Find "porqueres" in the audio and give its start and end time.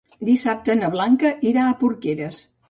1.85-2.43